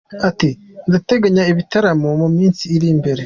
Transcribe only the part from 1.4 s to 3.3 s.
ibitaramo mu minsi iri imbere.